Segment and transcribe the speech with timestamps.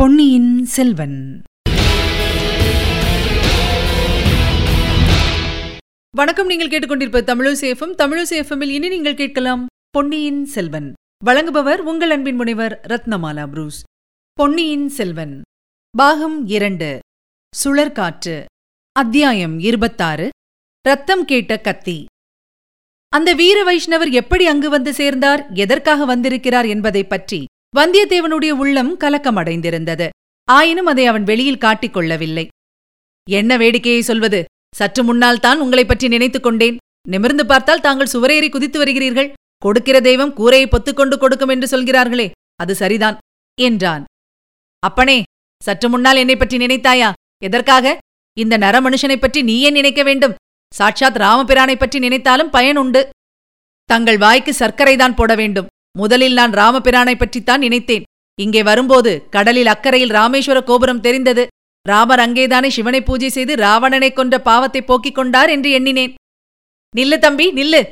[0.00, 1.42] பொன்னியின் செல்வன்.
[6.16, 10.92] வணக்கம் நீங்கள் கேட்டுக்கொண்டிருப்ப தமிழசேஃபம் தமிழசேஃபமில் இனி நீங்கள் கேட்கலாம் பொன்னியின் செல்வன்.
[11.24, 13.82] வழங்குபவர் உங்கள் அன்பின் முனைவர் ரத்னமாலா புரூஸ்.
[14.32, 15.42] பொன்னியின் செல்வன்.
[15.96, 16.98] பாகம் இரண்டு.
[17.64, 18.44] சுழற்காற்று.
[18.92, 20.30] அத்தியாயம் இருபத்தாறு.
[20.80, 22.04] ரத்தம் கேட்ட கத்தி.
[23.08, 25.52] அந்த வீர வைஷ்ணவர் எப்படி அங்கு வந்து சேர்ந்தார்?
[25.52, 27.44] எதற்காக வந்திருக்கிறார் என்பதைப் பற்றி
[27.76, 30.08] வந்தியத்தேவனுடைய உள்ளம் கலக்கமடைந்திருந்தது.
[30.44, 32.48] ஆயினும் அதை அவன் வெளியில் காட்டிக் கொள்ளவில்லை.
[33.30, 34.44] என்ன வேடிக்கையை சொல்வது?
[34.76, 36.76] சற்று முன்னால் தான் உங்களைப் பற்றி நினைத்துக் கொண்டேன்.
[37.08, 39.32] நிமிர்ந்து பார்த்தால் தாங்கள் சுவரேறி குதித்து வருகிறீர்கள்.
[39.58, 43.18] கொடுக்கிற தெய்வம் கூரையை பொத்துக்கொண்டு கொடுக்கும் என்று சொல்கிறார்களே அது சரிதான்
[43.60, 44.04] என்றான்.
[44.78, 45.22] அப்பனே
[45.64, 47.12] சற்று முன்னால் என்னைப் பற்றி நினைத்தாயா?
[47.42, 47.98] எதற்காக?
[48.38, 50.34] இந்த நரமனுஷனைப் பற்றி நீ ஏன் நினைக்க வேண்டும்?
[50.74, 53.08] சாட்சாத் ராமபிரானைப் பற்றி நினைத்தாலும் பயன் உண்டு.
[53.84, 55.66] தங்கள் வாய்க்கு சர்க்கரைதான் போட வேண்டும்.
[55.98, 58.02] முதலில் நான் ராமபிரானைப் பற்றித்தான் நினைத்தேன்.
[58.40, 61.46] இங்கே வரும்போது கடலில் அக்கறையில் ராமேஸ்வர கோபுரம் தெரிந்தது.
[61.88, 66.14] ராமர் அங்கேதானே சிவனை பூஜை செய்து ராவணனைக் கொன்ற பாவத்தை போக்கிக் கொண்டார் என்று எண்ணினேன்.
[66.96, 67.90] நில்லு தம்பி நில்லு.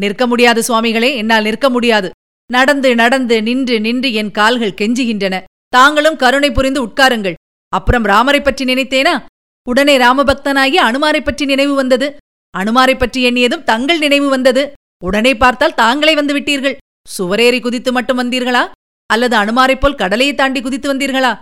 [0.00, 2.10] நிற்க முடியாது சுவாமிகளே என்னால் நிற்க முடியாது.
[2.52, 5.42] நடந்து நடந்து நின்று நின்று என் கால்கள் கெஞ்சுகின்றன.
[5.68, 7.34] தாங்களும் கருணை புரிந்து உட்காருங்கள்.
[7.68, 9.24] அப்புறம் ராமரைப் பற்றி நினைத்தேனா?
[9.68, 12.16] உடனே ராமபக்தனாகி அனுமாரைப் பற்றி நினைவு வந்தது.
[12.58, 14.72] அனுமாரைப் பற்றி எண்ணியதும் தங்கள் நினைவு வந்தது.
[15.04, 16.76] உடனே பார்த்தால் தாங்களே வந்து விட்டீர்கள்.
[17.16, 18.64] சுவரேறி குதித்து மட்டும் வந்தீர்களா?
[19.10, 21.32] அல்லது அனுமாரைப் போல் கடலையை தாண்டி குதித்து வந்தீர்களா?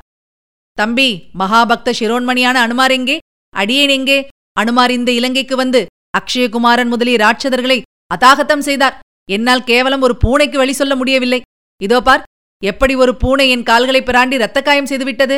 [0.78, 1.08] தம்பி
[1.40, 3.16] மகாபக்த சிரோன்மணியான அனுமார் எங்கே?
[3.54, 4.18] அடியேன் எங்கே?
[4.60, 5.80] அனுமார் இந்த இலங்கைக்கு வந்து
[6.18, 7.78] அக்ஷயகுமாரன் முதலிய ராட்சதர்களை
[8.14, 8.96] அதாகத்தம் செய்தார்.
[9.30, 11.40] என்னால் கேவலம் ஒரு பூனைக்கு வழி சொல்ல முடியவில்லை.
[11.80, 12.22] இதோ பார்
[12.62, 15.36] எப்படி ஒரு பூனை என் கால்களை பிராண்டி இரத்தக்காயம் செய்துவிட்டது?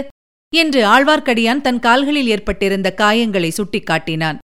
[0.53, 4.39] என்று ஆழ்வார்க்கடியான் தன் கால்களில் ஏற்பட்டிருந்த காயங்களை சுட்டிக்காட்டினான்.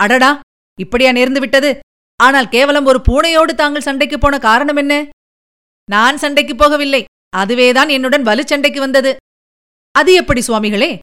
[0.00, 0.30] அடடா
[0.78, 1.70] இப்படியா நேர்ந்து விட்டது?
[2.20, 5.08] ஆனால் கேவலம் ஒரு பூனையோடு தாங்கள் சண்டைக்கு போன காரணம் என்ன?
[5.90, 7.04] நான் சண்டைக்கு போகவில்லை.
[7.36, 9.16] அதுவேதான் என்னுடன் வலுச்சண்டைக்கு வந்தது.
[9.92, 10.98] அது எப்படி சுவாமிகளே?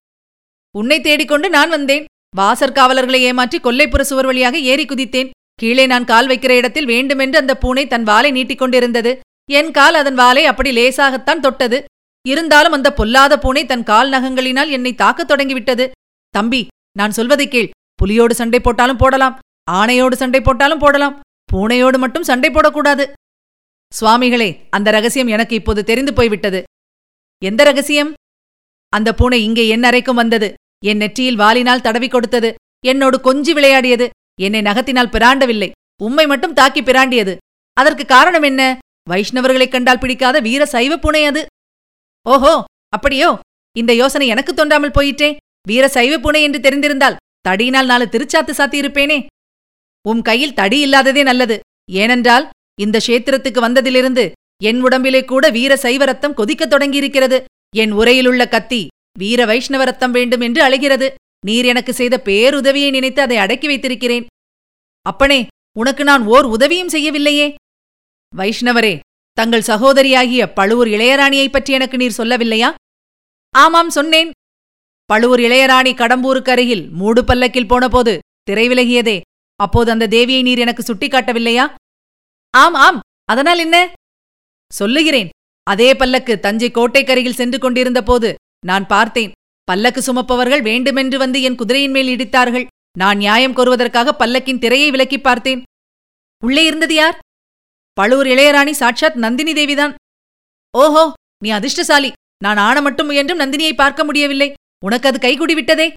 [0.78, 2.06] உன்னை தேடிக்கொண்டு நான் வந்தேன்.
[2.36, 5.30] வாசற் காவலர்களை ஏமாற்றி கொல்லைப்புற சுவர் வழியாக ஏறி குதித்தேன்.
[5.56, 9.20] கீழே நான் கால் வைக்கிற இடத்தில் வேண்டுமென்று அந்த பூனை தன் வாலை நீட்டிக்கொண்டிருந்தது
[9.52, 11.84] என் கால் அதன் வாலை அப்படி லேசாகத்தான் தொட்டது.
[12.28, 15.92] இருந்தாலும் அந்த பொல்லாத பூனை தன் கால் நகங்களினால் என்னை தாக்கத் தொடங்கிவிட்டது.
[16.30, 17.70] தம்பி நான் சொல்வதைக் கேள்.
[17.96, 19.40] புலியோடு சண்டை போட்டாலும் போடலாம்.
[19.72, 21.20] ஆணையோடு சண்டை போட்டாலும் போடலாம்.
[21.54, 23.06] பூனையோடு மட்டும் சண்டை போடக்கூடாது.
[23.94, 26.64] சுவாமிகளே அந்த ரகசியம் எனக்கு இப்போது தெரிந்து போய்விட்டது.
[27.44, 28.14] எந்த ரகசியம்?
[28.90, 30.54] அந்த பூனை இங்கே என் அறைக்கும் வந்தது.
[30.86, 32.54] என் நெற்றியில் வாலினால் தடவி கொடுத்தது.
[32.86, 34.10] என்னோடு கொஞ்சி விளையாடியது.
[34.42, 35.72] என்னை நகத்தினால் பிராண்டவில்லை.
[36.04, 37.38] உம்மை மட்டும் தாக்கி பிராண்டியது.
[37.74, 38.80] அதற்கு காரணம் என்ன?
[39.10, 41.46] வைஷ்ணவர்களைக் கண்டால் பிடிக்காத வீர சைவ பூனை அது.
[42.30, 43.40] ஓஹோ அப்படியோ.
[43.78, 45.36] இந்த யோசனை எனக்கு தோன்றாமல் போயிட்டே
[45.68, 47.16] வீர சைவ பூனை என்று தெரிந்திருந்தால்
[47.50, 49.26] தடியினால் நாலு திருச்சாத்து சாத்தியிருப்பேனே.
[50.08, 51.60] உம் கையில் தடி இல்லாததே நல்லது.
[51.92, 54.32] ஏனென்றால் இந்த க்ஷேத்திரத்துக்கு வந்ததிலிருந்து
[54.64, 57.44] என் உடம்பிலே கூட வீர சைவ ரத்தம் கொதிக்கத் தொடங்கியிருக்கிறது.
[57.76, 61.14] என் உரையிலுள்ள கத்தி வீர வைஷ்ணவ ரத்தம் வேண்டும் என்று அழைகிறது.
[61.46, 64.26] நீர் எனக்கு செய்த பேருதவியை நினைத்து அதை அடக்கி வைத்திருக்கிறேன்.
[65.02, 65.48] அப்பனே
[65.78, 67.56] உனக்கு நான் ஓர் உதவியும் செய்யவில்லையே.
[68.38, 69.00] வைஷ்ணவரே
[69.34, 72.74] தங்கள் சகோதரியாகிய பழுவூர் இளையராணியைப் பற்றி எனக்கு நீர் சொல்லவில்லையா?
[73.52, 74.32] ஆமாம் சொன்னேன்.
[75.06, 79.22] பழுவூர் இளையராணி கடம்பூருக்கு அருகில் மூடு பல்லக்கில் போனபோது திரை விலகியதே.
[79.58, 81.76] அப்போது அந்த தேவியை நீர் எனக்கு சுட்டிக்காட்டவில்லையா?
[82.50, 83.00] ஆம் ஆம்.
[83.26, 83.92] அதனால் என்ன?
[84.74, 85.30] சொல்லுகிறேன்.
[85.64, 88.36] அதே பல்லக்கு தஞ்சை கோட்டைக்கருகில் சென்று கொண்டிருந்த போது
[88.66, 89.32] நான் பார்த்தேன்.
[89.64, 92.68] பல்லக்கு சுமப்பவர்கள் வேண்டுமென்று வந்து என் குதிரையின் மேல் இடித்தார்கள்.
[92.98, 95.64] நான் நியாயம் கோருவதற்காக பல்லக்கின் திரையை விலக்கி பார்த்தேன்.
[96.44, 97.20] உள்ளே இருந்தது யார்?
[97.94, 99.94] பழுவூர் இளையராணி சாட்சாத் நந்தினி தேவிதான்.
[100.78, 101.14] ஓஹோ
[101.44, 102.12] நீ அதிர்ஷ்டசாலி.
[102.44, 104.54] நான் ஆன மட்டும் முயன்றும் நந்தினியை பார்க்க முடியவில்லை.
[104.86, 105.94] உனக்கு அது கைகுடி விட்டதே?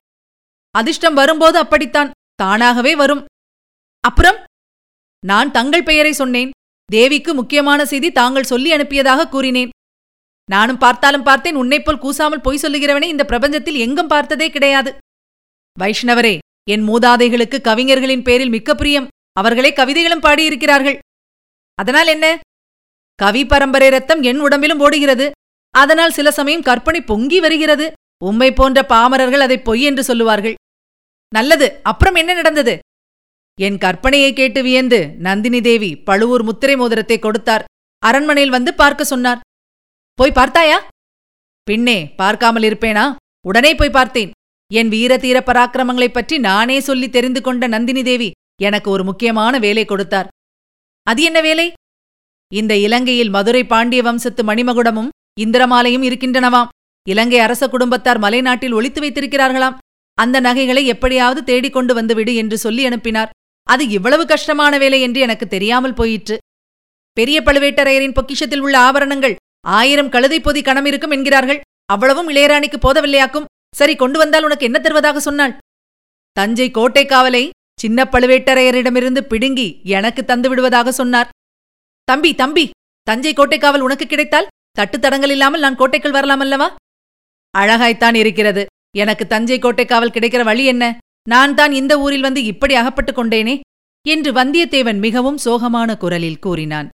[0.71, 2.11] அதிர்ஷ்டம் வரும்போது அப்படித்தான்.
[2.35, 3.25] தானாகவே வரும்.
[4.01, 4.39] அப்புறம்
[5.27, 6.51] நான் தங்கள் பெயரை சொன்னேன்.
[6.93, 9.69] தேவிக்கு முக்கியமான செய்தி தாங்கள் சொல்லி அனுப்பியதாக கூறினேன்.
[10.51, 14.97] நானும் பார்த்தாலும் பார்த்தேன் உன்னைப்போல் கூசாமல் பொய் சொல்லுகிறவனை இந்த பிரபஞ்சத்தில் எங்கும் பார்த்ததே கிடையாது.
[15.79, 16.39] வைஷ்ணவரே
[16.71, 19.09] என் மூதாதைகளுக்கு கவிஞர்களின் பேரில் மிக்க பிரியம்.
[19.33, 20.99] அவர்களே கவிதைகளும் பாடியிருக்கிறார்கள்.
[21.75, 22.27] அதனால் என்ன?
[23.15, 25.31] கவி பரம்பரை ரத்தம் என் உடம்பிலும் ஓடுகிறது.
[25.75, 27.93] அதனால் சில சமயம் கற்பனை பொங்கி வருகிறது.
[28.25, 30.55] உம்மை போன்ற பாமரர்கள் அதை பொய் என்று சொல்லுவார்கள்.
[31.29, 32.79] நல்லது அப்புறம் என்ன நடந்தது?
[33.61, 37.65] என் கற்பனையை கேட்டு வியந்து நந்தினி தேவி பழுவூர் முத்திரை மோதிரத்தை கொடுத்தார்.
[37.99, 39.41] அரண்மனையில் வந்து பார்க்க சொன்னார்.
[40.15, 40.89] போய் பார்த்தாயா?
[41.63, 43.15] பின்னே பார்க்காமல் இருப்பேனா?
[43.47, 44.31] உடனே போய் பார்த்தேன்.
[44.73, 48.31] என் வீர தீர பராக்கிரமங்களைப் பற்றி நானே சொல்லி தெரிந்து கொண்ட நந்தினி தேவி
[48.63, 50.29] எனக்கு ஒரு முக்கியமான வேலை கொடுத்தார்.
[51.03, 51.73] அது என்ன வேலை?
[52.55, 55.09] இந்த இலங்கையில் மதுரை பாண்டிய வம்சத்து மணிமகுடமும்
[55.41, 56.69] இந்திரமாலையும் இருக்கின்றனவாம்.
[57.09, 59.77] இலங்கை அரச குடும்பத்தார் மலைநாட்டில் ஒளித்து வைத்திருக்கிறார்களாம்.
[60.15, 63.31] அந்த நகைகளை எப்படியாவது தேடிக் கொண்டு வந்துவிடு என்று சொல்லி அனுப்பினார்.
[63.73, 66.37] அது இவ்வளவு கஷ்டமான வேலை என்று எனக்கு தெரியாமல் போயிற்று.
[67.17, 69.35] பெரிய பழுவேட்டரையரின் பொக்கிஷத்தில் உள்ள ஆபரணங்கள்
[69.79, 71.61] ஆயிரம் கழுதை பொதி கணம் இருக்கும் என்கிறார்கள்.
[71.95, 73.49] அவ்வளவும் இளையராணிக்கு போதவில்லையாக்கும்.
[73.79, 75.53] சரி கொண்டு வந்தால் உனக்கு என்ன தருவதாக சொன்னாள்?
[76.37, 77.43] தஞ்சை கோட்டை காவலை
[77.83, 81.29] சின்ன பழுவேட்டரையரிடமிருந்து பிடுங்கி எனக்கு தந்து விடுவதாக சொன்னார்.
[82.09, 82.65] தம்பி தம்பி
[83.07, 86.69] தஞ்சை கோட்டை காவல் உனக்கு கிடைத்தால் தட்டுத்தடங்கள் இல்லாமல் நான் கோட்டைக்குள் வரலாம் அல்லவா?
[87.55, 88.63] அழகாய்த்தான் இருக்கிறது.
[88.99, 90.85] எனக்கு தஞ்சை கோட்டை காவல் கிடைக்கிற வழி என்ன?
[91.33, 93.61] நான் தான் இந்த ஊரில் வந்து இப்படி அகப்பட்டுக் கொண்டேனே?
[94.09, 96.89] என்று வந்தியத்தேவன் மிகவும் சோகமான குரலில் கூறினான்.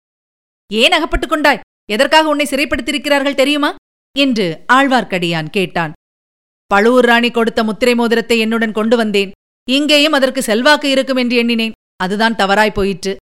[0.73, 1.61] ஏன் அகப்பட்டுக் கொண்டாய்?
[1.90, 3.75] எதற்காக உன்னை சிறைப்படுத்தியிருக்கிறார்கள் தெரியுமா?
[4.19, 5.93] என்று ஆழ்வார்க்கடியான் கேட்டான்.
[6.67, 9.31] பழுவூர் ராணி கொடுத்த முத்திரை மோதிரத்தை என்னுடன் கொண்டு வந்தேன்.
[9.70, 11.76] இங்கேயும் அதற்கு செல்வாக்கு இருக்கும் என்று எண்ணினேன்.
[11.96, 13.17] அதுதான் தவறாய் போயிற்று.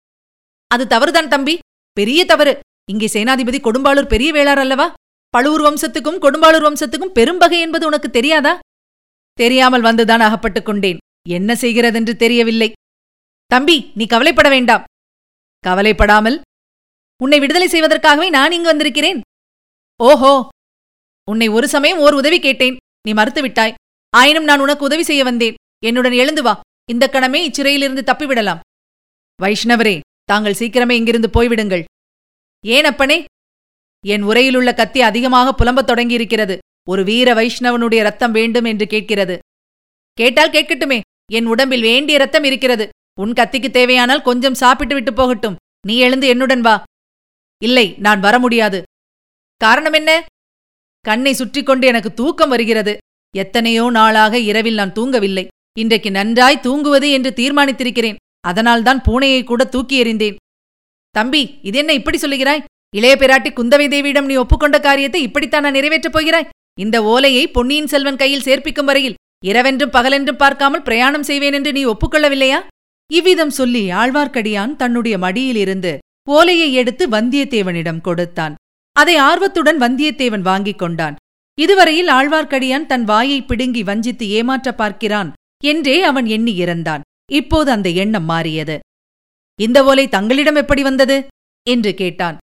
[0.67, 1.59] அது தவறுதான் தம்பி.
[1.93, 2.61] பெரிய தவறு.
[2.91, 4.95] இங்கே சேனாதிபதி கொடும்பாளூர் பெரிய வேளார் அல்லவா?
[5.29, 8.59] பழுவூர் வம்சத்துக்கும் கொடும்பாளூர் வம்சத்துக்கும் பெரும்பகை என்பது உனக்கு தெரியாதா?
[9.39, 10.99] தெரியாமல் வந்துதான் அகப்பட்டுக் கொண்டேன்.
[11.29, 12.73] என்ன செய்கிறதென்று தெரியவில்லை.
[13.47, 14.85] தம்பி நீ கவலைப்பட வேண்டாம்.
[15.59, 16.41] கவலைப்படாமல்
[17.23, 19.21] உன்னை விடுதலை செய்வதற்காகவே நான் இங்கு வந்திருக்கிறேன்.
[20.03, 20.49] ஓஹோ!
[21.31, 22.77] உன்னை ஒரு சமயம் ஓர் உதவி கேட்டேன்.
[23.09, 23.75] நீ மறுத்துவிட்டாய்.
[24.11, 25.55] ஆயினும் நான் உனக்கு உதவி செய்ய வந்தேன்.
[25.85, 26.61] என்னுடன் எழுந்து வா.
[26.91, 28.61] இந்த கணமே இச்சிறையிலிருந்து தப்பிவிடலாம்.
[29.43, 31.85] வைஷ்ணவரே தாங்கள் சீக்கிரமே இங்கிருந்து போய்விடுங்கள்.
[32.67, 33.25] ஏன் அப்பனே?
[34.07, 36.59] என் உரையிலுள்ள கத்தி அதிகமாக புலம்பத் தொடங்கியிருக்கிறது.
[36.89, 39.39] ஒரு வீர வைஷ்ணவனுடைய ரத்தம் வேண்டும் என்று கேட்கிறது.
[40.19, 41.01] கேட்டால் கேட்கட்டுமே
[41.33, 42.89] என் உடம்பில் வேண்டிய ரத்தம் இருக்கிறது.
[43.21, 45.57] உன் கத்திக்கு தேவையானால் கொஞ்சம் சாப்பிட்டு விட்டு போகட்டும்.
[45.87, 46.75] நீ எழுந்து என்னுடன் வா.
[47.63, 48.83] இல்லை நான் வர முடியாது.
[49.61, 50.11] காரணம் என்ன?
[51.01, 52.97] கண்ணை சுற்றி கொண்டு எனக்கு தூக்கம் வருகிறது.
[53.37, 55.47] எத்தனையோ நாளாக இரவில் நான் தூங்கவில்லை.
[55.79, 58.19] இன்றைக்கு நன்றாய் தூங்குவது என்று தீர்மானித்திருக்கிறேன்.
[58.41, 60.37] அதனால்தான் பூனையை கூட தூக்கி எறிந்தேன்.
[61.11, 62.65] தம்பி இது என்ன இப்படி சொல்லுகிறாய்?
[62.97, 66.49] இளைய பிராட்டி குந்தவை தேவியிடம் நீ ஒப்புக்கொண்ட காரியத்தை இப்படித்தான் நான் நிறைவேற்றப் போகிறாய்?
[66.81, 69.15] இந்த ஓலையை பொன்னியின் செல்வன் கையில் சேர்ப்பிக்கும் வரையில்
[69.47, 72.59] இரவென்றும் பகலென்றும் பார்க்காமல் பிரயாணம் செய்வேன் என்று நீ ஒப்புக்கொள்ளவில்லையா?
[73.13, 75.99] இவ்விதம் சொல்லி ஆழ்வார்க்கடியான் தன்னுடைய மடியிலிருந்து
[76.31, 78.55] ஓலையை எடுத்து வந்தியத்தேவனிடம் கொடுத்தான்.
[78.93, 81.17] அதை ஆர்வத்துடன் வந்தியத்தேவன் வாங்கிக் கொண்டான்.
[81.59, 85.33] இதுவரையில் ஆழ்வார்க்கடியான் தன் வாயை பிடுங்கி வஞ்சித்து ஏமாற்ற பார்க்கிறான்
[85.65, 87.01] என்றே அவன் எண்ணி இறந்தான்.
[87.33, 88.79] இப்போது அந்த எண்ணம் மாறியது.
[89.61, 91.27] இந்த ஓலை தங்களிடம் எப்படி வந்தது?
[91.67, 92.37] என்று கேட்டான்.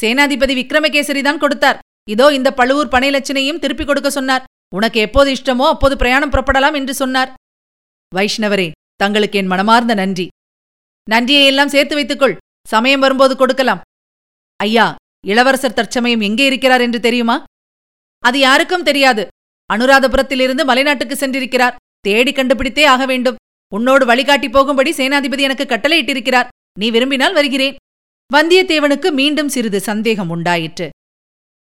[0.00, 1.78] சேனாதிபதி விக்ரமகேசரிதான் கொடுத்தார்.
[2.08, 4.44] இதோ இந்த பழுவூர் பனை லட்சணையும் திருப்பிக் கொடுக்க சொன்னார்.
[4.76, 7.30] உனக்கு எப்போது இஷ்டமோ அப்போது பிரயாணம் புறப்படலாம் என்று சொன்னார்.
[8.12, 8.68] வைஷ்ணவரே
[9.02, 10.26] தங்களுக்கு என் மனமார்ந்த நன்றி.
[11.10, 12.36] நன்றியையெல்லாம் சேர்த்து வைத்துக்கொள்.
[12.72, 13.82] சமயம் வரும்போது கொடுக்கலாம்.
[14.60, 14.86] ஐயா
[15.30, 17.36] இளவரசர் தற்சமயம் எங்கே இருக்கிறார் என்று தெரியுமா?
[18.24, 19.24] அது யாருக்கும் தெரியாது.
[19.70, 21.78] அனுராதபுரத்திலிருந்து மலைநாட்டுக்கு சென்றிருக்கிறார்.
[22.06, 23.38] தேடி கண்டுபிடித்தே ஆக வேண்டும்.
[23.72, 26.50] உன்னோடு வழிகாட்டி போகும்படி சேனாதிபதி எனக்கு கட்டளையிட்டிருக்கிறார்.
[26.80, 27.78] நீ விரும்பினால் வருகிறேன்.
[28.30, 30.88] வந்தியத்தேவனுக்கு மீண்டும் சிறிது சந்தேகம் உண்டாயிற்று.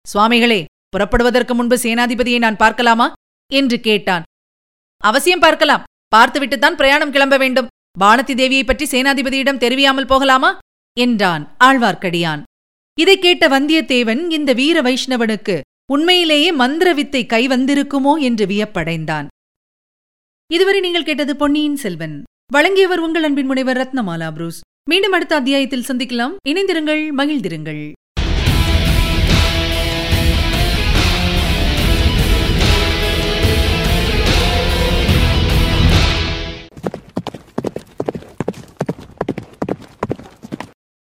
[0.08, 3.14] சுவாமிகளே புறப்படுவதற்கு முன்பு சேனாதிபதியை நான் பார்க்கலாமா?
[3.54, 4.24] என்று கேட்டான்.
[4.98, 5.84] அவசியம் பார்க்கலாம்.
[6.08, 7.68] பார்த்துவிட்டுத்தான் பிரயாணம் கிளம்ப வேண்டும்.
[8.00, 10.58] வானதி தேவியை பற்றி சேனாதிபதியிடம் தெரிவியாமல் போகலாமா?
[11.00, 12.44] என்றான் ஆழ்வார்க்கடியான்.
[13.00, 15.62] இதைக் கேட்ட வந்தியத்தேவன் இந்த வீர வைஷ்ணவனுக்கு
[15.92, 19.28] உண்மையிலேயே மந்திர வித்தை கை வந்திருக்குமோ என்று வியப்படைந்தான்.
[20.52, 22.24] இதுவரை நீங்கள் கேட்டது பொன்னியின் செல்வன்.
[22.52, 24.62] வழங்கியவர் உங்கள் அன்பின் முனைவர் ரத்னமாலா புரூஸ்.
[24.90, 26.36] மீண்டும் அடுத்த அத்தியாயத்தில் சந்திக்கலாம்.
[26.50, 27.92] இணைந்திருங்கள் மகிழ்ந்திருங்கள்.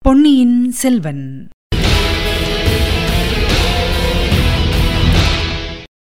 [0.09, 1.49] பொன்னியின் செல்வன்.